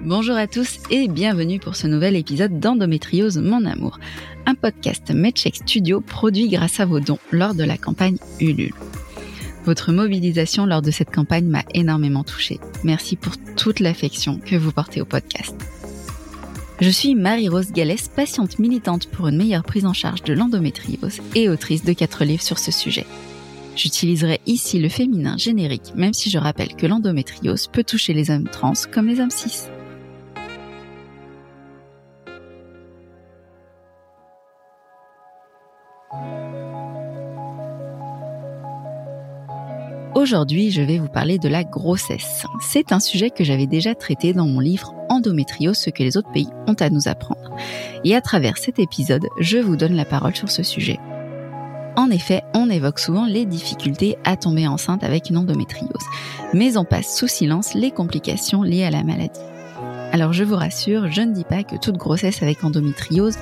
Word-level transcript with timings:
Bonjour 0.00 0.36
à 0.36 0.46
tous 0.46 0.78
et 0.90 1.08
bienvenue 1.08 1.58
pour 1.58 1.76
ce 1.76 1.86
nouvel 1.86 2.16
épisode 2.16 2.58
d'Endométriose 2.58 3.36
Mon 3.38 3.66
Amour, 3.66 3.98
un 4.46 4.54
podcast 4.54 5.10
Medcheck 5.10 5.56
Studio 5.56 6.00
produit 6.00 6.48
grâce 6.48 6.80
à 6.80 6.86
vos 6.86 7.00
dons 7.00 7.18
lors 7.30 7.54
de 7.54 7.64
la 7.64 7.76
campagne 7.76 8.16
Ulule. 8.40 8.72
Votre 9.66 9.92
mobilisation 9.92 10.64
lors 10.64 10.80
de 10.80 10.90
cette 10.90 11.14
campagne 11.14 11.48
m'a 11.48 11.64
énormément 11.74 12.24
touchée. 12.24 12.60
Merci 12.84 13.16
pour 13.16 13.34
toute 13.56 13.80
l'affection 13.80 14.38
que 14.38 14.56
vous 14.56 14.72
portez 14.72 15.02
au 15.02 15.04
podcast. 15.04 15.75
Je 16.78 16.90
suis 16.90 17.14
Marie-Rose 17.14 17.72
Gallès, 17.72 18.08
patiente 18.08 18.58
militante 18.58 19.06
pour 19.06 19.28
une 19.28 19.38
meilleure 19.38 19.62
prise 19.62 19.86
en 19.86 19.94
charge 19.94 20.22
de 20.24 20.34
l'endométriose 20.34 21.22
et 21.34 21.48
autrice 21.48 21.84
de 21.84 21.94
quatre 21.94 22.22
livres 22.26 22.42
sur 22.42 22.58
ce 22.58 22.70
sujet. 22.70 23.06
J'utiliserai 23.76 24.40
ici 24.44 24.78
le 24.78 24.90
féminin 24.90 25.38
générique, 25.38 25.94
même 25.94 26.12
si 26.12 26.28
je 26.28 26.36
rappelle 26.36 26.76
que 26.76 26.86
l'endométriose 26.86 27.68
peut 27.68 27.82
toucher 27.82 28.12
les 28.12 28.30
hommes 28.30 28.48
trans 28.48 28.74
comme 28.92 29.06
les 29.06 29.20
hommes 29.20 29.30
cis. 29.30 29.68
Aujourd'hui, 40.14 40.70
je 40.70 40.82
vais 40.82 40.98
vous 40.98 41.08
parler 41.08 41.38
de 41.38 41.48
la 41.48 41.64
grossesse. 41.64 42.44
C'est 42.60 42.92
un 42.92 43.00
sujet 43.00 43.30
que 43.30 43.44
j'avais 43.44 43.66
déjà 43.66 43.94
traité 43.94 44.34
dans 44.34 44.46
mon 44.46 44.60
livre 44.60 44.95
Endométriose, 45.16 45.78
ce 45.78 45.90
que 45.90 46.02
les 46.02 46.16
autres 46.16 46.30
pays 46.30 46.48
ont 46.66 46.74
à 46.74 46.90
nous 46.90 47.08
apprendre. 47.08 47.56
Et 48.04 48.14
à 48.14 48.20
travers 48.20 48.58
cet 48.58 48.78
épisode, 48.78 49.26
je 49.40 49.58
vous 49.58 49.76
donne 49.76 49.94
la 49.94 50.04
parole 50.04 50.36
sur 50.36 50.50
ce 50.50 50.62
sujet. 50.62 50.98
En 51.96 52.10
effet, 52.10 52.42
on 52.52 52.68
évoque 52.68 52.98
souvent 52.98 53.24
les 53.24 53.46
difficultés 53.46 54.16
à 54.24 54.36
tomber 54.36 54.68
enceinte 54.68 55.02
avec 55.02 55.30
une 55.30 55.38
endométriose, 55.38 55.88
mais 56.52 56.76
on 56.76 56.84
passe 56.84 57.16
sous 57.16 57.28
silence 57.28 57.72
les 57.72 57.90
complications 57.90 58.62
liées 58.62 58.84
à 58.84 58.90
la 58.90 59.02
maladie. 59.02 59.40
Alors 60.12 60.34
je 60.34 60.44
vous 60.44 60.56
rassure, 60.56 61.10
je 61.10 61.22
ne 61.22 61.32
dis 61.32 61.44
pas 61.44 61.64
que 61.64 61.76
toute 61.76 61.96
grossesse 61.96 62.42
avec 62.42 62.62
endométriose 62.62 63.36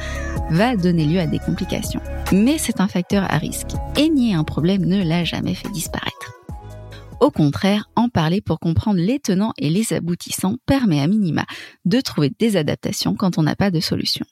va 0.51 0.77
donner 0.77 1.05
lieu 1.05 1.19
à 1.19 1.27
des 1.27 1.41
complications, 1.41 2.01
mais 2.33 2.57
c'est 2.59 2.81
un 2.81 2.89
facteur 2.89 3.25
à 3.29 3.39
risque, 3.39 3.73
et 3.97 4.09
nier 4.09 4.35
un 4.35 4.45
problème 4.45 4.85
ne 4.85 5.03
l'a 5.03 5.25
jamais 5.25 5.55
fait 5.55 5.71
disparaître. 5.71 6.34
Au 7.21 7.31
contraire, 7.31 7.89
en 7.97 8.09
parler 8.09 8.41
pour 8.41 8.59
comprendre 8.59 9.01
les 9.01 9.19
tenants 9.19 9.53
et 9.57 9.71
les 9.71 9.93
aboutissants 9.93 10.57
permet 10.67 11.01
à 11.01 11.07
minima 11.07 11.47
de 11.85 12.01
trouver 12.01 12.31
des 12.39 12.57
adaptations 12.57 13.15
quand 13.15 13.39
on 13.39 13.43
n'a 13.43 13.57
pas 13.57 13.71
de 13.71 13.81
solution. 13.81 14.27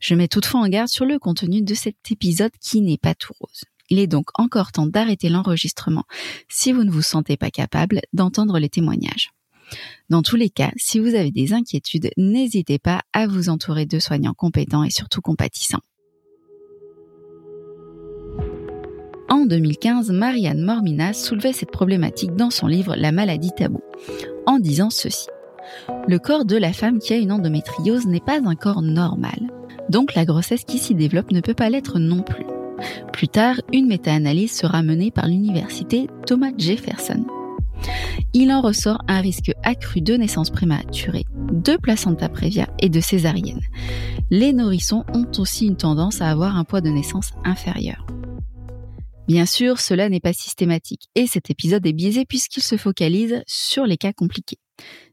Je 0.00 0.14
mets 0.14 0.28
toutefois 0.28 0.60
en 0.60 0.68
garde 0.68 0.88
sur 0.88 1.04
le 1.04 1.18
contenu 1.18 1.62
de 1.62 1.74
cet 1.74 1.96
épisode 2.10 2.52
qui 2.60 2.80
n'est 2.80 2.98
pas 2.98 3.14
tout 3.14 3.32
rose. 3.40 3.64
Il 3.90 3.98
est 3.98 4.06
donc 4.06 4.28
encore 4.34 4.72
temps 4.72 4.86
d'arrêter 4.86 5.28
l'enregistrement 5.28 6.04
si 6.48 6.72
vous 6.72 6.84
ne 6.84 6.90
vous 6.90 7.02
sentez 7.02 7.36
pas 7.36 7.50
capable 7.50 8.02
d'entendre 8.12 8.58
les 8.58 8.68
témoignages. 8.68 9.30
Dans 10.10 10.22
tous 10.22 10.36
les 10.36 10.50
cas, 10.50 10.72
si 10.76 10.98
vous 10.98 11.14
avez 11.14 11.30
des 11.30 11.52
inquiétudes, 11.52 12.10
n'hésitez 12.16 12.78
pas 12.78 13.02
à 13.12 13.26
vous 13.26 13.48
entourer 13.48 13.86
de 13.86 13.98
soignants 13.98 14.34
compétents 14.34 14.84
et 14.84 14.90
surtout 14.90 15.20
compatissants. 15.20 15.82
En 19.28 19.44
2015, 19.44 20.10
Marianne 20.10 20.62
Mormina 20.62 21.12
soulevait 21.12 21.52
cette 21.52 21.70
problématique 21.70 22.34
dans 22.34 22.50
son 22.50 22.66
livre 22.66 22.94
La 22.96 23.12
maladie 23.12 23.52
taboue, 23.54 23.82
en 24.46 24.58
disant 24.58 24.88
ceci. 24.88 25.26
Le 26.06 26.18
corps 26.18 26.46
de 26.46 26.56
la 26.56 26.72
femme 26.72 26.98
qui 26.98 27.12
a 27.12 27.18
une 27.18 27.32
endométriose 27.32 28.06
n'est 28.06 28.20
pas 28.20 28.40
un 28.42 28.54
corps 28.54 28.80
normal, 28.80 29.38
donc 29.90 30.14
la 30.14 30.24
grossesse 30.24 30.64
qui 30.64 30.78
s'y 30.78 30.94
développe 30.94 31.30
ne 31.30 31.42
peut 31.42 31.52
pas 31.52 31.68
l'être 31.68 31.98
non 31.98 32.22
plus. 32.22 32.46
Plus 33.12 33.28
tard, 33.28 33.56
une 33.72 33.88
méta-analyse 33.88 34.52
sera 34.52 34.82
menée 34.82 35.10
par 35.10 35.26
l'université 35.26 36.06
Thomas 36.26 36.52
Jefferson. 36.56 37.26
Il 38.32 38.50
en 38.50 38.62
ressort 38.62 39.02
un 39.08 39.20
risque 39.20 39.52
accru 39.62 40.00
de 40.00 40.14
naissance 40.14 40.50
prématurée, 40.50 41.26
de 41.52 41.76
placenta 41.76 42.30
prévia 42.30 42.66
et 42.80 42.88
de 42.88 43.00
césarienne. 43.00 43.60
Les 44.30 44.54
nourrissons 44.54 45.04
ont 45.12 45.26
aussi 45.38 45.66
une 45.66 45.76
tendance 45.76 46.22
à 46.22 46.30
avoir 46.30 46.56
un 46.56 46.64
poids 46.64 46.80
de 46.80 46.88
naissance 46.88 47.32
inférieur. 47.44 48.06
Bien 49.28 49.44
sûr, 49.44 49.78
cela 49.78 50.08
n'est 50.08 50.20
pas 50.20 50.32
systématique 50.32 51.10
et 51.14 51.26
cet 51.26 51.50
épisode 51.50 51.86
est 51.86 51.92
biaisé 51.92 52.24
puisqu'il 52.24 52.62
se 52.62 52.78
focalise 52.78 53.42
sur 53.46 53.84
les 53.84 53.98
cas 53.98 54.14
compliqués. 54.14 54.58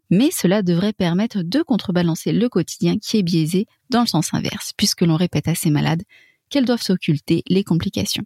Mais 0.09 0.31
cela 0.31 0.61
devrait 0.61 0.93
permettre 0.93 1.43
de 1.43 1.61
contrebalancer 1.61 2.31
le 2.31 2.47
quotidien 2.47 2.97
qui 2.97 3.17
est 3.17 3.23
biaisé 3.23 3.65
dans 3.89 4.01
le 4.01 4.07
sens 4.07 4.33
inverse, 4.33 4.71
puisque 4.77 5.01
l'on 5.01 5.17
répète 5.17 5.49
à 5.49 5.55
ces 5.55 5.69
malades 5.69 6.03
qu'elles 6.49 6.63
doivent 6.63 6.81
s'occulter 6.81 7.43
les 7.47 7.65
complications. 7.65 8.23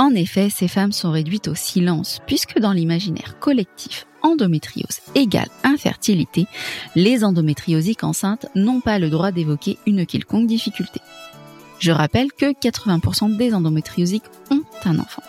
En 0.00 0.14
effet, 0.14 0.50
ces 0.50 0.68
femmes 0.68 0.92
sont 0.92 1.10
réduites 1.10 1.48
au 1.48 1.56
silence, 1.56 2.20
puisque 2.28 2.60
dans 2.60 2.72
l'imaginaire 2.72 3.40
collectif, 3.40 4.06
endométriose 4.22 5.00
égale 5.14 5.48
infertilité, 5.64 6.46
les 6.94 7.24
endométriosiques 7.24 8.04
enceintes 8.04 8.46
n'ont 8.54 8.80
pas 8.80 8.98
le 8.98 9.10
droit 9.10 9.32
d'évoquer 9.32 9.78
une 9.86 10.06
quelconque 10.06 10.46
difficulté. 10.46 11.00
Je 11.78 11.92
rappelle 11.92 12.32
que 12.32 12.52
80% 12.52 13.36
des 13.36 13.54
endométriosiques 13.54 14.24
ont 14.50 14.62
un 14.84 14.98
enfant. 14.98 15.22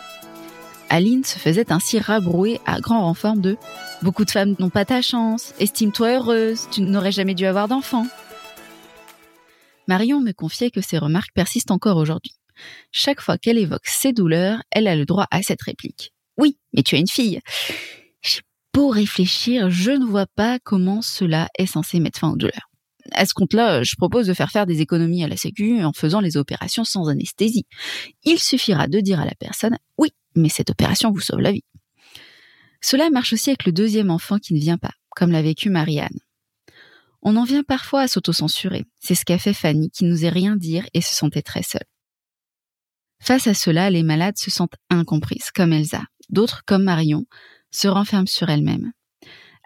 Aline 0.88 1.24
se 1.24 1.38
faisait 1.38 1.72
ainsi 1.72 2.00
rabrouer 2.00 2.60
à 2.66 2.80
grand 2.80 3.02
renfort 3.02 3.36
de 3.36 3.56
Beaucoup 4.02 4.24
de 4.24 4.30
femmes 4.30 4.56
n'ont 4.58 4.70
pas 4.70 4.86
ta 4.86 5.02
chance, 5.02 5.52
estime-toi 5.60 6.16
heureuse, 6.16 6.68
tu 6.70 6.80
n'aurais 6.80 7.12
jamais 7.12 7.34
dû 7.34 7.44
avoir 7.44 7.68
d'enfant. 7.68 8.06
Marion 9.86 10.20
me 10.20 10.32
confiait 10.32 10.70
que 10.70 10.80
ces 10.80 10.96
remarques 10.96 11.34
persistent 11.34 11.70
encore 11.70 11.98
aujourd'hui. 11.98 12.34
Chaque 12.92 13.20
fois 13.20 13.36
qu'elle 13.36 13.58
évoque 13.58 13.86
ses 13.86 14.12
douleurs, 14.12 14.62
elle 14.70 14.88
a 14.88 14.96
le 14.96 15.04
droit 15.04 15.26
à 15.30 15.42
cette 15.42 15.62
réplique. 15.62 16.12
Oui, 16.38 16.58
mais 16.72 16.82
tu 16.82 16.94
as 16.94 16.98
une 16.98 17.08
fille. 17.08 17.40
Beau 18.72 18.88
réfléchir, 18.88 19.70
je 19.70 19.90
ne 19.90 20.04
vois 20.04 20.26
pas 20.26 20.58
comment 20.60 21.02
cela 21.02 21.48
est 21.58 21.66
censé 21.66 21.98
mettre 21.98 22.20
fin 22.20 22.30
aux 22.30 22.36
douleurs. 22.36 22.70
À 23.12 23.26
ce 23.26 23.34
compte-là, 23.34 23.82
je 23.82 23.96
propose 23.96 24.26
de 24.26 24.34
faire 24.34 24.50
faire 24.50 24.66
des 24.66 24.80
économies 24.80 25.24
à 25.24 25.28
la 25.28 25.36
Sécu 25.36 25.82
en 25.82 25.92
faisant 25.92 26.20
les 26.20 26.36
opérations 26.36 26.84
sans 26.84 27.08
anesthésie. 27.08 27.66
Il 28.24 28.38
suffira 28.38 28.86
de 28.86 29.00
dire 29.00 29.20
à 29.20 29.24
la 29.24 29.34
personne 29.34 29.76
oui, 29.98 30.10
mais 30.36 30.48
cette 30.48 30.70
opération 30.70 31.10
vous 31.10 31.20
sauve 31.20 31.40
la 31.40 31.52
vie. 31.52 31.64
Cela 32.80 33.10
marche 33.10 33.32
aussi 33.32 33.50
avec 33.50 33.66
le 33.66 33.72
deuxième 33.72 34.10
enfant 34.10 34.38
qui 34.38 34.54
ne 34.54 34.60
vient 34.60 34.78
pas, 34.78 34.92
comme 35.16 35.32
l'a 35.32 35.42
vécu 35.42 35.70
Marianne. 35.70 36.18
On 37.22 37.36
en 37.36 37.44
vient 37.44 37.62
parfois 37.62 38.02
à 38.02 38.08
s'autocensurer. 38.08 38.86
C'est 39.00 39.14
ce 39.14 39.24
qu'a 39.24 39.38
fait 39.38 39.52
Fanny, 39.52 39.90
qui 39.90 40.04
n'osait 40.04 40.30
rien 40.30 40.56
dire 40.56 40.86
et 40.94 41.00
se 41.00 41.14
sentait 41.14 41.42
très 41.42 41.62
seule. 41.62 41.84
Face 43.20 43.46
à 43.46 43.54
cela, 43.54 43.90
les 43.90 44.02
malades 44.02 44.38
se 44.38 44.50
sentent 44.50 44.76
incomprises, 44.88 45.50
comme 45.54 45.74
Elsa. 45.74 46.02
D'autres, 46.30 46.62
comme 46.64 46.84
Marion, 46.84 47.26
se 47.70 47.88
renferment 47.88 48.26
sur 48.26 48.48
elles-mêmes. 48.48 48.92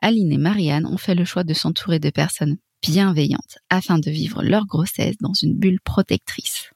Aline 0.02 0.32
et 0.32 0.38
Marianne 0.38 0.86
ont 0.86 0.98
fait 0.98 1.14
le 1.14 1.24
choix 1.24 1.44
de 1.44 1.54
s'entourer 1.54 1.98
de 1.98 2.10
personnes 2.10 2.56
bienveillantes 2.82 3.58
afin 3.70 3.98
de 3.98 4.10
vivre 4.10 4.42
leur 4.42 4.66
grossesse 4.66 5.16
dans 5.20 5.32
une 5.32 5.56
bulle 5.56 5.80
protectrice. 5.80 6.70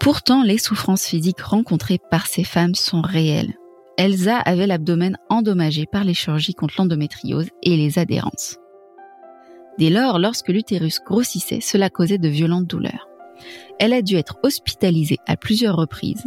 Pourtant, 0.00 0.42
les 0.42 0.58
souffrances 0.58 1.06
physiques 1.06 1.40
rencontrées 1.40 1.98
par 2.10 2.26
ces 2.26 2.44
femmes 2.44 2.74
sont 2.74 3.02
réelles. 3.02 3.54
Elsa 3.98 4.38
avait 4.38 4.66
l'abdomen 4.66 5.18
endommagé 5.28 5.84
par 5.86 6.04
les 6.04 6.14
chirurgies 6.14 6.54
contre 6.54 6.74
l'endométriose 6.78 7.48
et 7.62 7.76
les 7.76 7.98
adhérences. 7.98 8.56
Dès 9.76 9.90
lors, 9.90 10.18
lorsque 10.18 10.48
l'utérus 10.48 11.00
grossissait, 11.04 11.60
cela 11.60 11.90
causait 11.90 12.18
de 12.18 12.28
violentes 12.28 12.66
douleurs. 12.66 13.07
Elle 13.78 13.92
a 13.92 14.02
dû 14.02 14.16
être 14.16 14.38
hospitalisée 14.42 15.18
à 15.26 15.36
plusieurs 15.36 15.76
reprises, 15.76 16.24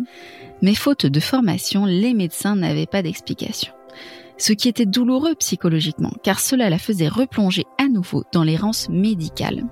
mais 0.61 0.75
faute 0.75 1.05
de 1.05 1.19
formation, 1.19 1.85
les 1.85 2.13
médecins 2.13 2.55
n'avaient 2.55 2.85
pas 2.85 3.01
d'explication. 3.01 3.73
Ce 4.37 4.53
qui 4.53 4.67
était 4.67 4.85
douloureux 4.85 5.35
psychologiquement, 5.35 6.13
car 6.23 6.39
cela 6.39 6.69
la 6.69 6.79
faisait 6.79 7.07
replonger 7.07 7.63
à 7.77 7.87
nouveau 7.87 8.23
dans 8.31 8.43
l'errance 8.43 8.89
médicale. 8.89 9.65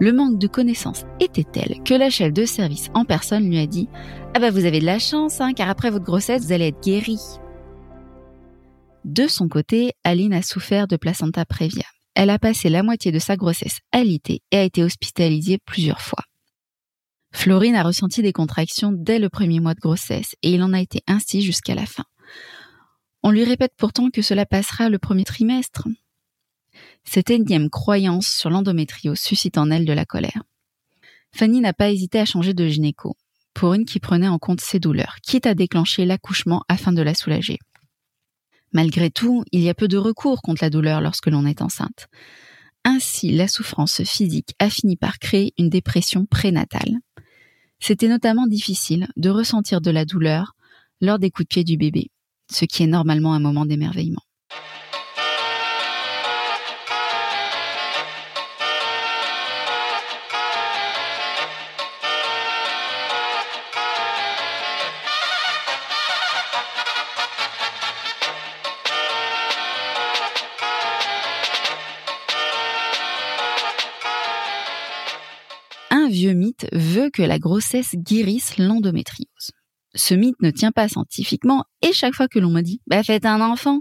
Le 0.00 0.12
manque 0.12 0.38
de 0.38 0.46
connaissances 0.46 1.04
était 1.20 1.44
tel 1.44 1.82
que 1.84 1.94
la 1.94 2.10
chef 2.10 2.32
de 2.32 2.44
service 2.44 2.88
en 2.94 3.04
personne 3.04 3.48
lui 3.48 3.58
a 3.58 3.66
dit 3.66 3.88
Ah 4.34 4.38
bah 4.38 4.50
vous 4.50 4.64
avez 4.64 4.80
de 4.80 4.86
la 4.86 4.98
chance, 4.98 5.40
hein, 5.40 5.52
car 5.52 5.68
après 5.68 5.90
votre 5.90 6.04
grossesse, 6.04 6.44
vous 6.44 6.52
allez 6.52 6.68
être 6.68 6.82
guérie. 6.82 7.20
De 9.04 9.26
son 9.26 9.48
côté, 9.48 9.92
Aline 10.04 10.32
a 10.32 10.42
souffert 10.42 10.86
de 10.86 10.96
placenta 10.96 11.44
prévia. 11.44 11.84
Elle 12.14 12.30
a 12.30 12.38
passé 12.38 12.68
la 12.68 12.82
moitié 12.82 13.10
de 13.10 13.18
sa 13.18 13.36
grossesse 13.36 13.78
alitée 13.90 14.42
et 14.52 14.58
a 14.58 14.62
été 14.62 14.84
hospitalisée 14.84 15.58
plusieurs 15.64 16.00
fois. 16.00 16.24
Florine 17.32 17.74
a 17.74 17.82
ressenti 17.82 18.22
des 18.22 18.32
contractions 18.32 18.92
dès 18.92 19.18
le 19.18 19.28
premier 19.28 19.60
mois 19.60 19.74
de 19.74 19.80
grossesse 19.80 20.36
et 20.42 20.52
il 20.52 20.62
en 20.62 20.72
a 20.72 20.80
été 20.80 21.02
ainsi 21.06 21.42
jusqu'à 21.42 21.74
la 21.74 21.86
fin. 21.86 22.04
On 23.22 23.30
lui 23.30 23.44
répète 23.44 23.72
pourtant 23.76 24.10
que 24.10 24.22
cela 24.22 24.46
passera 24.46 24.88
le 24.88 24.98
premier 24.98 25.24
trimestre. 25.24 25.88
Cette 27.04 27.30
énième 27.30 27.70
croyance 27.70 28.28
sur 28.28 28.50
l'endométrio 28.50 29.14
suscite 29.14 29.58
en 29.58 29.70
elle 29.70 29.84
de 29.84 29.92
la 29.92 30.04
colère. 30.04 30.42
Fanny 31.34 31.60
n'a 31.60 31.72
pas 31.72 31.90
hésité 31.90 32.20
à 32.20 32.24
changer 32.24 32.54
de 32.54 32.66
gynéco. 32.68 33.16
pour 33.54 33.74
une 33.74 33.84
qui 33.84 34.00
prenait 34.00 34.28
en 34.28 34.38
compte 34.38 34.62
ses 34.62 34.78
douleurs, 34.78 35.16
quitte 35.22 35.46
à 35.46 35.54
déclencher 35.54 36.06
l'accouchement 36.06 36.62
afin 36.68 36.90
de 36.90 37.02
la 37.02 37.14
soulager. 37.14 37.58
Malgré 38.72 39.10
tout, 39.10 39.44
il 39.52 39.60
y 39.60 39.68
a 39.68 39.74
peu 39.74 39.88
de 39.88 39.98
recours 39.98 40.40
contre 40.40 40.64
la 40.64 40.70
douleur 40.70 41.02
lorsque 41.02 41.26
l'on 41.26 41.44
est 41.44 41.60
enceinte. 41.60 42.08
Ainsi, 42.84 43.30
la 43.30 43.48
souffrance 43.48 44.02
physique 44.02 44.54
a 44.58 44.68
fini 44.68 44.96
par 44.96 45.18
créer 45.18 45.54
une 45.58 45.68
dépression 45.68 46.26
prénatale. 46.26 46.98
C'était 47.78 48.08
notamment 48.08 48.46
difficile 48.46 49.08
de 49.16 49.30
ressentir 49.30 49.80
de 49.80 49.90
la 49.90 50.04
douleur 50.04 50.54
lors 51.00 51.18
des 51.18 51.30
coups 51.30 51.48
de 51.48 51.54
pied 51.54 51.64
du 51.64 51.76
bébé, 51.76 52.10
ce 52.50 52.64
qui 52.64 52.82
est 52.82 52.88
normalement 52.88 53.34
un 53.34 53.40
moment 53.40 53.66
d'émerveillement. 53.66 54.22
Vieux 76.12 76.32
mythe 76.32 76.66
veut 76.72 77.10
que 77.10 77.22
la 77.22 77.38
grossesse 77.38 77.94
guérisse 77.94 78.58
l'endométriose. 78.58 79.50
Ce 79.94 80.14
mythe 80.14 80.40
ne 80.40 80.50
tient 80.50 80.72
pas 80.72 80.88
scientifiquement 80.88 81.64
et 81.82 81.92
chaque 81.92 82.14
fois 82.14 82.28
que 82.28 82.38
l'on 82.38 82.50
me 82.50 82.62
dit 82.62 82.80
bah 82.86 83.02
faites 83.02 83.26
un 83.26 83.40
enfant, 83.40 83.80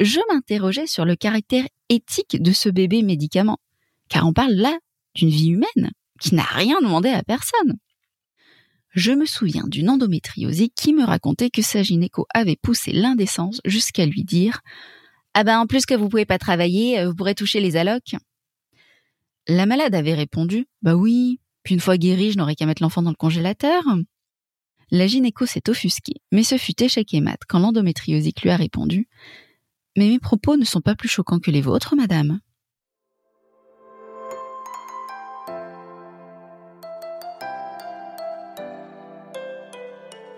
je 0.00 0.20
m'interrogeais 0.30 0.86
sur 0.86 1.04
le 1.04 1.16
caractère 1.16 1.66
éthique 1.88 2.42
de 2.42 2.52
ce 2.52 2.68
bébé 2.68 3.02
médicament, 3.02 3.58
car 4.08 4.26
on 4.26 4.32
parle 4.32 4.52
là 4.52 4.76
d'une 5.14 5.30
vie 5.30 5.50
humaine 5.50 5.92
qui 6.20 6.34
n'a 6.34 6.42
rien 6.42 6.80
demandé 6.80 7.08
à 7.08 7.22
personne. 7.22 7.78
Je 8.90 9.12
me 9.12 9.26
souviens 9.26 9.64
d'une 9.66 9.90
endométriose 9.90 10.62
qui 10.76 10.92
me 10.92 11.04
racontait 11.04 11.50
que 11.50 11.62
sa 11.62 11.82
gynéco 11.82 12.26
avait 12.32 12.56
poussé 12.56 12.92
l'indécence 12.92 13.60
jusqu'à 13.64 14.06
lui 14.06 14.22
dire 14.22 14.60
Ah 15.34 15.42
ben 15.42 15.58
en 15.58 15.66
plus 15.66 15.84
que 15.84 15.94
vous 15.94 16.08
pouvez 16.08 16.26
pas 16.26 16.38
travailler, 16.38 17.04
vous 17.04 17.14
pourrez 17.14 17.34
toucher 17.34 17.60
les 17.60 17.76
allocs. 17.76 18.14
La 19.48 19.66
malade 19.66 19.94
avait 19.94 20.14
répondu 20.14 20.66
Bah 20.82 20.94
oui, 20.94 21.40
puis 21.64 21.74
une 21.74 21.80
fois 21.80 21.96
guérie, 21.96 22.30
je 22.30 22.38
n'aurais 22.38 22.54
qu'à 22.54 22.66
mettre 22.66 22.82
l'enfant 22.82 23.02
dans 23.02 23.10
le 23.10 23.16
congélateur. 23.16 23.82
La 24.90 25.06
gynéco 25.06 25.46
s'est 25.46 25.68
offusquée, 25.68 26.20
mais 26.30 26.44
ce 26.44 26.58
fut 26.58 26.80
échec 26.82 27.12
et 27.14 27.20
mat 27.20 27.40
quand 27.48 27.58
l'endométriosique 27.58 28.42
lui 28.42 28.50
a 28.50 28.56
répondu 28.56 29.08
Mais 29.96 30.08
mes 30.08 30.18
propos 30.18 30.56
ne 30.56 30.64
sont 30.64 30.82
pas 30.82 30.94
plus 30.94 31.08
choquants 31.08 31.40
que 31.40 31.50
les 31.50 31.62
vôtres, 31.62 31.96
madame. 31.96 32.38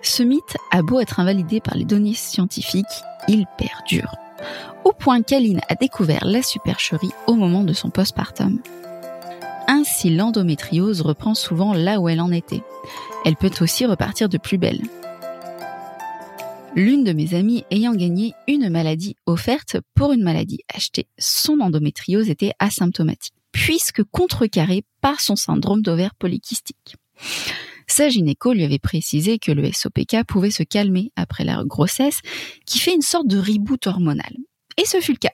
Ce 0.00 0.22
mythe 0.22 0.56
a 0.70 0.82
beau 0.82 1.00
être 1.00 1.18
invalidé 1.18 1.60
par 1.60 1.76
les 1.76 1.84
données 1.84 2.14
scientifiques, 2.14 2.86
il 3.26 3.44
perdure. 3.58 4.14
Au 4.84 4.92
point 4.92 5.20
qu'Aline 5.22 5.60
a 5.68 5.74
découvert 5.74 6.24
la 6.24 6.42
supercherie 6.42 7.10
au 7.26 7.34
moment 7.34 7.64
de 7.64 7.72
son 7.72 7.90
postpartum. 7.90 8.62
Ainsi, 9.88 10.10
l'endométriose 10.10 11.00
reprend 11.00 11.34
souvent 11.34 11.72
là 11.72 12.00
où 12.00 12.08
elle 12.08 12.20
en 12.20 12.32
était. 12.32 12.62
Elle 13.24 13.36
peut 13.36 13.52
aussi 13.60 13.86
repartir 13.86 14.28
de 14.28 14.36
plus 14.36 14.58
belle. 14.58 14.82
L'une 16.74 17.04
de 17.04 17.12
mes 17.12 17.34
amies 17.34 17.64
ayant 17.70 17.94
gagné 17.94 18.34
une 18.48 18.68
maladie 18.68 19.16
offerte 19.26 19.76
pour 19.94 20.12
une 20.12 20.24
maladie 20.24 20.58
achetée, 20.74 21.06
son 21.18 21.60
endométriose 21.60 22.28
était 22.28 22.50
asymptomatique, 22.58 23.32
puisque 23.52 24.02
contrecarrée 24.02 24.84
par 25.00 25.20
son 25.20 25.36
syndrome 25.36 25.82
d'ovaire 25.82 26.16
polykystique. 26.16 26.96
Sa 27.86 28.08
gynéco 28.08 28.52
lui 28.52 28.64
avait 28.64 28.80
précisé 28.80 29.38
que 29.38 29.52
le 29.52 29.72
SOPK 29.72 30.24
pouvait 30.26 30.50
se 30.50 30.64
calmer 30.64 31.12
après 31.14 31.44
la 31.44 31.62
grossesse, 31.64 32.20
qui 32.66 32.80
fait 32.80 32.92
une 32.92 33.02
sorte 33.02 33.28
de 33.28 33.38
reboot 33.38 33.86
hormonal. 33.86 34.34
Et 34.76 34.84
ce 34.84 35.00
fut 35.00 35.12
le 35.12 35.18
cas. 35.18 35.32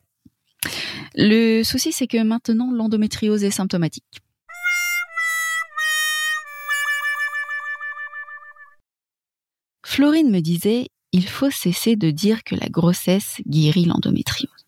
Le 1.17 1.63
souci, 1.65 1.91
c'est 1.91 2.07
que 2.07 2.23
maintenant, 2.23 2.71
l'endométriose 2.71 3.45
est 3.45 3.51
symptomatique. 3.51 4.23
Florine 10.03 10.33
me 10.33 10.41
disait, 10.41 10.89
il 11.13 11.29
faut 11.29 11.53
cesser 11.53 11.95
de 11.95 12.11
dire 12.11 12.43
que 12.43 12.57
la 12.57 12.69
grossesse 12.69 13.37
guérit 13.47 13.85
l'endométriose. 13.85 14.67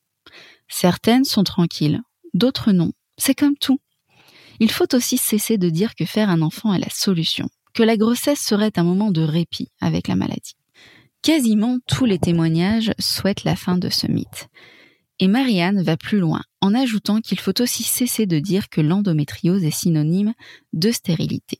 Certaines 0.69 1.25
sont 1.25 1.43
tranquilles, 1.43 2.01
d'autres 2.35 2.71
non. 2.71 2.93
C'est 3.19 3.35
comme 3.35 3.57
tout. 3.57 3.81
Il 4.61 4.71
faut 4.71 4.95
aussi 4.95 5.19
cesser 5.19 5.59
de 5.59 5.71
dire 5.71 5.97
que 5.97 6.05
faire 6.05 6.31
un 6.31 6.41
enfant 6.41 6.73
est 6.73 6.79
la 6.79 6.89
solution, 6.89 7.49
que 7.73 7.83
la 7.83 7.97
grossesse 7.97 8.39
serait 8.39 8.71
un 8.77 8.85
moment 8.85 9.11
de 9.11 9.23
répit 9.23 9.73
avec 9.81 10.07
la 10.07 10.15
maladie. 10.15 10.55
Quasiment 11.21 11.79
tous 11.89 12.05
les 12.05 12.21
témoignages 12.21 12.93
souhaitent 13.01 13.43
la 13.43 13.57
fin 13.57 13.77
de 13.77 13.89
ce 13.89 14.07
mythe. 14.07 14.47
Et 15.19 15.27
Marianne 15.27 15.83
va 15.83 15.97
plus 15.97 16.21
loin 16.21 16.43
en 16.61 16.77
ajoutant 16.77 17.21
qu'il 17.21 17.41
faut 17.41 17.61
aussi 17.61 17.83
cesser 17.83 18.27
de 18.27 18.39
dire 18.39 18.69
que 18.69 18.81
l'endométriose 18.81 19.65
est 19.65 19.73
synonyme 19.73 20.33
de 20.73 20.93
stérilité. 20.93 21.59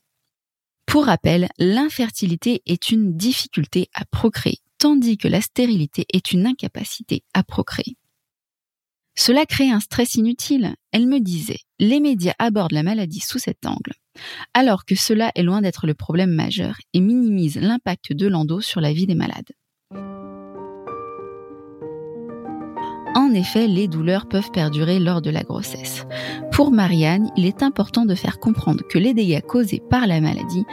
Pour 0.95 1.07
rappel, 1.07 1.49
l'infertilité 1.57 2.61
est 2.65 2.89
une 2.89 3.17
difficulté 3.17 3.89
à 3.93 4.05
procréer, 4.05 4.59
tandis 4.77 5.17
que 5.17 5.27
la 5.27 5.41
stérilité 5.41 6.05
est 6.13 6.31
une 6.31 6.45
incapacité 6.47 7.25
à 7.33 7.43
procréer. 7.43 7.97
Cela 9.13 9.45
crée 9.45 9.69
un 9.69 9.81
stress 9.81 10.15
inutile. 10.15 10.73
Elle 10.93 11.07
me 11.07 11.19
disait, 11.19 11.59
les 11.79 11.99
médias 11.99 12.35
abordent 12.39 12.71
la 12.71 12.81
maladie 12.81 13.19
sous 13.19 13.39
cet 13.39 13.65
angle, 13.65 13.91
alors 14.53 14.85
que 14.85 14.95
cela 14.95 15.33
est 15.35 15.43
loin 15.43 15.61
d'être 15.61 15.85
le 15.85 15.95
problème 15.95 16.31
majeur 16.31 16.77
et 16.93 17.01
minimise 17.01 17.57
l'impact 17.57 18.13
de 18.13 18.27
l'endo 18.27 18.61
sur 18.61 18.79
la 18.79 18.93
vie 18.93 19.05
des 19.05 19.15
malades. 19.15 19.51
En 23.15 23.33
effet, 23.33 23.67
les 23.67 23.87
douleurs 23.87 24.27
peuvent 24.27 24.51
perdurer 24.51 24.99
lors 24.99 25.21
de 25.21 25.29
la 25.29 25.43
grossesse. 25.43 26.05
Pour 26.51 26.71
Marianne, 26.71 27.31
il 27.37 27.45
est 27.45 27.63
important 27.63 28.05
de 28.05 28.13
faire 28.13 28.39
comprendre 28.39 28.83
que 28.89 28.99
les 28.99 29.13
dégâts 29.13 29.41
causés 29.41 29.81
par 29.89 30.05
la 30.05 30.19
maladie, 30.19 30.65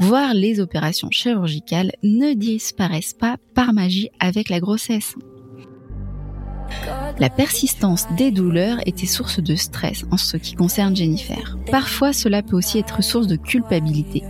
voire 0.00 0.32
les 0.32 0.60
opérations 0.60 1.10
chirurgicales, 1.10 1.92
ne 2.02 2.32
disparaissent 2.32 3.12
pas 3.12 3.36
par 3.54 3.74
magie 3.74 4.08
avec 4.18 4.48
la 4.48 4.60
grossesse. 4.60 5.14
La 7.18 7.28
persistance 7.28 8.06
des 8.16 8.30
douleurs 8.30 8.78
était 8.86 9.04
source 9.04 9.40
de 9.40 9.54
stress 9.54 10.06
en 10.10 10.16
ce 10.16 10.38
qui 10.38 10.54
concerne 10.54 10.96
Jennifer. 10.96 11.58
Parfois, 11.70 12.14
cela 12.14 12.42
peut 12.42 12.56
aussi 12.56 12.78
être 12.78 13.02
source 13.02 13.26
de 13.26 13.36
culpabilité, 13.36 14.22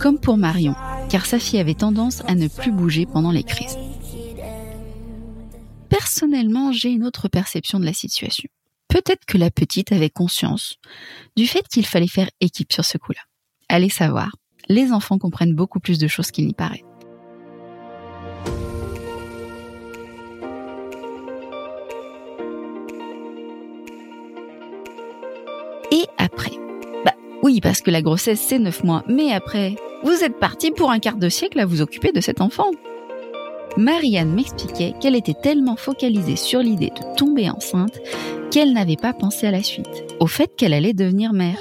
comme 0.00 0.18
pour 0.18 0.36
Marion, 0.36 0.74
car 1.08 1.24
sa 1.24 1.38
fille 1.38 1.60
avait 1.60 1.74
tendance 1.74 2.22
à 2.28 2.34
ne 2.34 2.48
plus 2.48 2.72
bouger 2.72 3.06
pendant 3.06 3.30
les 3.30 3.44
crises 3.44 3.78
personnellement, 6.06 6.70
j'ai 6.70 6.90
une 6.90 7.04
autre 7.04 7.26
perception 7.26 7.80
de 7.80 7.84
la 7.84 7.92
situation. 7.92 8.48
Peut-être 8.86 9.24
que 9.26 9.38
la 9.38 9.50
petite 9.50 9.90
avait 9.90 10.08
conscience 10.08 10.76
du 11.36 11.48
fait 11.48 11.66
qu'il 11.66 11.84
fallait 11.84 12.06
faire 12.06 12.30
équipe 12.40 12.72
sur 12.72 12.84
ce 12.84 12.96
coup-là. 12.96 13.22
Allez 13.68 13.88
savoir, 13.88 14.30
les 14.68 14.92
enfants 14.92 15.18
comprennent 15.18 15.56
beaucoup 15.56 15.80
plus 15.80 15.98
de 15.98 16.06
choses 16.06 16.30
qu'il 16.30 16.46
n'y 16.46 16.52
paraît. 16.52 16.84
Et 25.90 26.06
après? 26.18 26.52
Bah 27.04 27.14
oui, 27.42 27.60
parce 27.60 27.80
que 27.80 27.90
la 27.90 28.00
grossesse 28.00 28.40
c'est 28.40 28.60
9 28.60 28.84
mois, 28.84 29.02
mais 29.08 29.32
après, 29.32 29.74
vous 30.04 30.22
êtes 30.22 30.38
parti 30.38 30.70
pour 30.70 30.92
un 30.92 31.00
quart 31.00 31.16
de 31.16 31.28
siècle 31.28 31.58
à 31.58 31.66
vous 31.66 31.80
occuper 31.80 32.12
de 32.12 32.20
cet 32.20 32.40
enfant. 32.40 32.70
Marianne 33.76 34.34
m'expliquait 34.34 34.94
qu'elle 35.00 35.14
était 35.14 35.34
tellement 35.34 35.76
focalisée 35.76 36.36
sur 36.36 36.60
l'idée 36.60 36.90
de 36.90 37.16
tomber 37.16 37.50
enceinte 37.50 37.98
qu'elle 38.50 38.72
n'avait 38.72 38.96
pas 38.96 39.12
pensé 39.12 39.46
à 39.46 39.50
la 39.50 39.62
suite, 39.62 40.04
au 40.18 40.26
fait 40.26 40.56
qu'elle 40.56 40.72
allait 40.72 40.94
devenir 40.94 41.32
mère. 41.34 41.58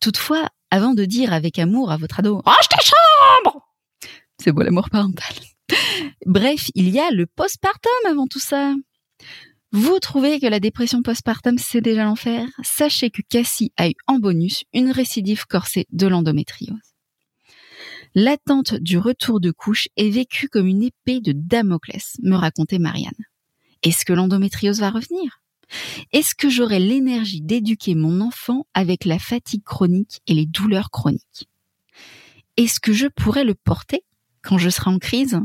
Toutefois, 0.00 0.48
avant 0.70 0.94
de 0.94 1.04
dire 1.04 1.32
avec 1.32 1.58
amour 1.58 1.90
à 1.90 1.96
votre 1.96 2.20
ado 2.20 2.40
Range 2.44 2.68
ta 2.70 2.78
chambre 2.80 3.60
C'est 4.40 4.52
beau 4.52 4.62
l'amour 4.62 4.88
parental. 4.90 5.34
Bref, 6.24 6.70
il 6.74 6.88
y 6.88 6.98
a 6.98 7.10
le 7.10 7.26
postpartum 7.26 7.92
avant 8.08 8.26
tout 8.26 8.40
ça. 8.40 8.74
Vous 9.72 9.98
trouvez 9.98 10.40
que 10.40 10.46
la 10.46 10.60
dépression 10.60 11.02
postpartum 11.02 11.58
c'est 11.58 11.80
déjà 11.80 12.04
l'enfer? 12.04 12.46
Sachez 12.62 13.10
que 13.10 13.22
Cassie 13.28 13.72
a 13.76 13.88
eu 13.88 13.94
en 14.06 14.18
bonus 14.18 14.64
une 14.72 14.90
récidive 14.90 15.46
corsée 15.46 15.86
de 15.90 16.06
l'endométriose. 16.06 16.93
L'attente 18.16 18.74
du 18.74 18.96
retour 18.96 19.40
de 19.40 19.50
couche 19.50 19.88
est 19.96 20.10
vécue 20.10 20.48
comme 20.48 20.68
une 20.68 20.84
épée 20.84 21.20
de 21.20 21.32
Damoclès, 21.32 22.16
me 22.22 22.36
racontait 22.36 22.78
Marianne. 22.78 23.12
Est-ce 23.82 24.04
que 24.04 24.12
l'endométriose 24.12 24.78
va 24.78 24.90
revenir? 24.90 25.40
Est-ce 26.12 26.36
que 26.36 26.48
j'aurai 26.48 26.78
l'énergie 26.78 27.40
d'éduquer 27.40 27.96
mon 27.96 28.20
enfant 28.20 28.66
avec 28.72 29.04
la 29.04 29.18
fatigue 29.18 29.64
chronique 29.64 30.20
et 30.28 30.34
les 30.34 30.46
douleurs 30.46 30.90
chroniques? 30.90 31.48
Est-ce 32.56 32.78
que 32.78 32.92
je 32.92 33.08
pourrai 33.08 33.42
le 33.42 33.54
porter 33.54 34.04
quand 34.42 34.58
je 34.58 34.70
serai 34.70 34.90
en 34.90 34.98
crise? 34.98 35.40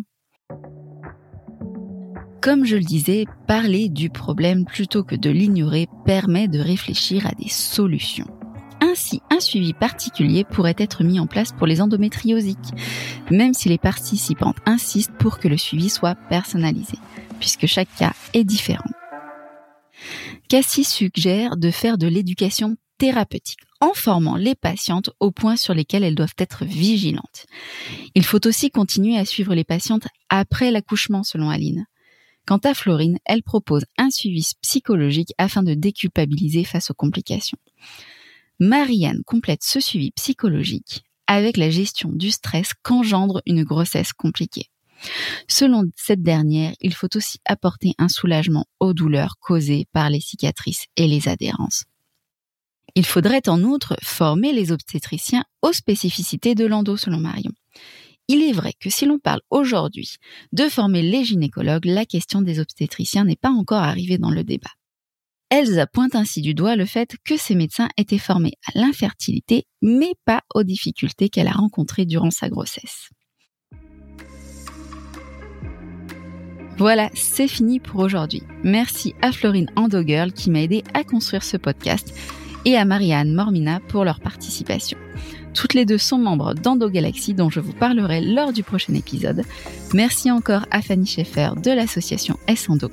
Comme 2.39 2.65
je 2.65 2.75
le 2.75 2.83
disais, 2.83 3.25
parler 3.47 3.89
du 3.89 4.11
problème 4.11 4.65
plutôt 4.65 5.03
que 5.03 5.15
de 5.15 5.31
l'ignorer 5.31 5.87
permet 6.05 6.47
de 6.47 6.59
réfléchir 6.59 7.25
à 7.25 7.31
des 7.31 7.49
solutions. 7.49 8.38
Ainsi, 8.89 9.21
un 9.29 9.39
suivi 9.39 9.73
particulier 9.73 10.43
pourrait 10.43 10.75
être 10.79 11.03
mis 11.03 11.19
en 11.19 11.27
place 11.27 11.51
pour 11.51 11.67
les 11.67 11.79
endométriosiques, 11.79 12.57
même 13.29 13.53
si 13.53 13.69
les 13.69 13.77
participantes 13.77 14.57
insistent 14.65 15.13
pour 15.19 15.37
que 15.37 15.47
le 15.47 15.57
suivi 15.57 15.89
soit 15.89 16.15
personnalisé, 16.15 16.97
puisque 17.39 17.67
chaque 17.67 17.93
cas 17.97 18.13
est 18.33 18.43
différent. 18.43 18.89
Cassie 20.47 20.85
suggère 20.85 21.55
de 21.55 21.69
faire 21.69 21.99
de 21.99 22.07
l'éducation 22.07 22.77
thérapeutique 22.97 23.59
en 23.79 23.93
formant 23.93 24.37
les 24.37 24.55
patientes 24.55 25.11
aux 25.19 25.31
points 25.31 25.55
sur 25.55 25.75
lesquels 25.75 26.03
elles 26.03 26.15
doivent 26.15 26.33
être 26.39 26.65
vigilantes. 26.65 27.45
Il 28.15 28.25
faut 28.25 28.45
aussi 28.47 28.71
continuer 28.71 29.19
à 29.19 29.25
suivre 29.25 29.53
les 29.53 29.63
patientes 29.63 30.07
après 30.29 30.71
l'accouchement, 30.71 31.21
selon 31.21 31.51
Aline. 31.51 31.85
Quant 32.47 32.57
à 32.63 32.73
Florine, 32.73 33.19
elle 33.25 33.43
propose 33.43 33.85
un 33.99 34.09
suivi 34.09 34.47
psychologique 34.63 35.33
afin 35.37 35.61
de 35.61 35.75
déculpabiliser 35.75 36.63
face 36.63 36.89
aux 36.89 36.95
complications. 36.95 37.59
Marianne 38.59 39.23
complète 39.25 39.63
ce 39.63 39.79
suivi 39.79 40.11
psychologique 40.11 41.03
avec 41.27 41.57
la 41.57 41.69
gestion 41.69 42.09
du 42.11 42.31
stress 42.31 42.73
qu'engendre 42.83 43.41
une 43.45 43.63
grossesse 43.63 44.13
compliquée. 44.13 44.69
Selon 45.47 45.83
cette 45.95 46.23
dernière, 46.23 46.73
il 46.81 46.93
faut 46.93 47.15
aussi 47.15 47.39
apporter 47.45 47.93
un 47.97 48.09
soulagement 48.09 48.65
aux 48.79 48.93
douleurs 48.93 49.35
causées 49.39 49.85
par 49.93 50.09
les 50.09 50.19
cicatrices 50.19 50.85
et 50.97 51.07
les 51.07 51.29
adhérences. 51.29 51.85
Il 52.95 53.05
faudrait 53.05 53.47
en 53.47 53.61
outre 53.63 53.95
former 54.01 54.51
les 54.51 54.71
obstétriciens 54.71 55.45
aux 55.61 55.71
spécificités 55.71 56.55
de 56.55 56.65
l'endo 56.65 56.97
selon 56.97 57.19
Marion. 57.19 57.51
Il 58.27 58.43
est 58.43 58.51
vrai 58.51 58.73
que 58.79 58.89
si 58.89 59.05
l'on 59.05 59.19
parle 59.19 59.41
aujourd'hui 59.49 60.17
de 60.51 60.67
former 60.67 61.01
les 61.01 61.23
gynécologues, 61.23 61.85
la 61.85 62.05
question 62.05 62.41
des 62.41 62.59
obstétriciens 62.59 63.23
n'est 63.23 63.35
pas 63.35 63.49
encore 63.49 63.83
arrivée 63.83 64.17
dans 64.17 64.31
le 64.31 64.43
débat. 64.43 64.69
Elsa 65.51 65.87
pointe 65.87 66.13
ainsi 66.13 66.41
du 66.41 66.53
doigt 66.53 66.75
le 66.75 66.85
fait 66.85 67.15
que 67.25 67.35
ces 67.35 67.55
médecins 67.55 67.89
étaient 67.97 68.19
formés 68.19 68.53
à 68.67 68.77
l'infertilité, 68.79 69.65
mais 69.81 70.13
pas 70.23 70.43
aux 70.53 70.63
difficultés 70.63 71.29
qu'elle 71.29 71.47
a 71.47 71.51
rencontrées 71.51 72.05
durant 72.05 72.29
sa 72.29 72.49
grossesse. 72.49 73.09
Voilà, 76.77 77.09
c'est 77.13 77.47
fini 77.47 77.79
pour 77.79 77.99
aujourd'hui. 77.99 78.43
Merci 78.63 79.13
à 79.21 79.31
Florine 79.31 79.69
Andogirl 79.75 80.31
qui 80.31 80.49
m'a 80.49 80.61
aidé 80.61 80.83
à 80.93 81.03
construire 81.03 81.43
ce 81.43 81.57
podcast 81.57 82.13
et 82.65 82.77
à 82.77 82.85
Marianne 82.85 83.33
Mormina 83.33 83.79
pour 83.87 84.05
leur 84.05 84.19
participation. 84.19 84.97
Toutes 85.53 85.73
les 85.73 85.85
deux 85.85 85.97
sont 85.97 86.17
membres 86.17 86.53
d'Endo 86.53 86.89
Galaxy 86.89 87.33
dont 87.33 87.49
je 87.49 87.59
vous 87.59 87.73
parlerai 87.73 88.21
lors 88.21 88.53
du 88.53 88.63
prochain 88.63 88.93
épisode. 88.93 89.43
Merci 89.93 90.29
encore 90.31 90.65
à 90.71 90.81
Fanny 90.81 91.05
Schaeffer 91.05 91.51
de 91.61 91.71
l'association 91.71 92.37
S-Endo. 92.47 92.91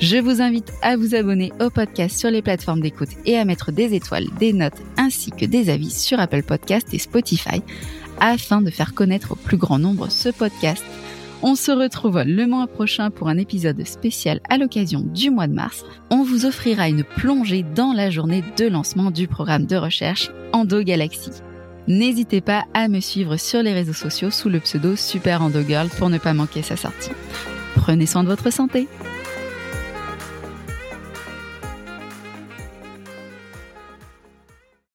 Je 0.00 0.16
vous 0.16 0.40
invite 0.40 0.72
à 0.82 0.96
vous 0.96 1.14
abonner 1.14 1.52
au 1.60 1.70
podcast 1.70 2.18
sur 2.18 2.30
les 2.30 2.42
plateformes 2.42 2.80
d'écoute 2.80 3.10
et 3.26 3.36
à 3.36 3.44
mettre 3.44 3.72
des 3.72 3.94
étoiles, 3.94 4.28
des 4.38 4.52
notes 4.52 4.80
ainsi 4.96 5.30
que 5.32 5.44
des 5.44 5.70
avis 5.70 5.90
sur 5.90 6.20
Apple 6.20 6.42
Podcast 6.42 6.88
et 6.92 6.98
Spotify 6.98 7.62
afin 8.20 8.62
de 8.62 8.70
faire 8.70 8.94
connaître 8.94 9.32
au 9.32 9.36
plus 9.36 9.56
grand 9.56 9.78
nombre 9.78 10.10
ce 10.10 10.28
podcast. 10.28 10.84
On 11.40 11.54
se 11.54 11.70
retrouve 11.70 12.20
le 12.26 12.46
mois 12.46 12.66
prochain 12.66 13.10
pour 13.10 13.28
un 13.28 13.38
épisode 13.38 13.86
spécial 13.86 14.40
à 14.48 14.58
l'occasion 14.58 15.00
du 15.00 15.30
mois 15.30 15.46
de 15.46 15.52
mars. 15.52 15.84
On 16.10 16.24
vous 16.24 16.46
offrira 16.46 16.88
une 16.88 17.04
plongée 17.04 17.62
dans 17.62 17.92
la 17.92 18.10
journée 18.10 18.42
de 18.56 18.66
lancement 18.66 19.12
du 19.12 19.28
programme 19.28 19.64
de 19.64 19.76
recherche 19.76 20.32
Endo 20.52 20.82
Galaxy. 20.82 21.30
N'hésitez 21.86 22.40
pas 22.40 22.64
à 22.74 22.88
me 22.88 22.98
suivre 22.98 23.36
sur 23.36 23.62
les 23.62 23.72
réseaux 23.72 23.92
sociaux 23.92 24.32
sous 24.32 24.48
le 24.48 24.58
pseudo 24.58 24.96
Super 24.96 25.40
Endo 25.40 25.62
Girl 25.62 25.88
pour 25.88 26.10
ne 26.10 26.18
pas 26.18 26.34
manquer 26.34 26.62
sa 26.62 26.76
sortie. 26.76 27.12
Prenez 27.76 28.06
soin 28.06 28.24
de 28.24 28.28
votre 28.28 28.52
santé. 28.52 28.88